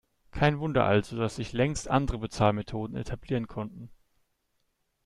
[0.31, 3.91] Kein Wunder also, dass sich längst andere Bezahlmethoden etablieren konnten.